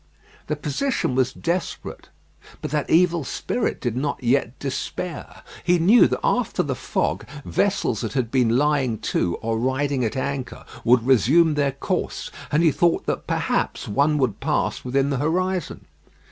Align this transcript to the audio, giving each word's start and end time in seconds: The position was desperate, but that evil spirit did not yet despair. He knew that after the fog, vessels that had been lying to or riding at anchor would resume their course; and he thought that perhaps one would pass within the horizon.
The 0.47 0.55
position 0.55 1.13
was 1.13 1.31
desperate, 1.31 2.09
but 2.59 2.71
that 2.71 2.89
evil 2.89 3.23
spirit 3.23 3.79
did 3.79 3.95
not 3.95 4.23
yet 4.23 4.57
despair. 4.57 5.43
He 5.63 5.77
knew 5.77 6.07
that 6.07 6.19
after 6.23 6.63
the 6.63 6.73
fog, 6.73 7.23
vessels 7.45 8.01
that 8.01 8.13
had 8.13 8.31
been 8.31 8.57
lying 8.57 8.97
to 9.13 9.35
or 9.43 9.59
riding 9.59 10.03
at 10.03 10.17
anchor 10.17 10.65
would 10.83 11.05
resume 11.05 11.53
their 11.53 11.73
course; 11.73 12.31
and 12.51 12.63
he 12.63 12.71
thought 12.71 13.05
that 13.05 13.27
perhaps 13.27 13.87
one 13.87 14.17
would 14.17 14.39
pass 14.39 14.83
within 14.83 15.11
the 15.11 15.17
horizon. 15.19 15.85